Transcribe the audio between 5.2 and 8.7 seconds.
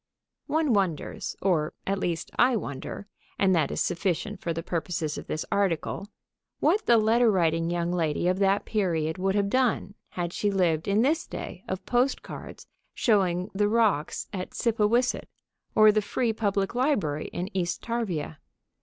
this article) what the letter writing young lady of that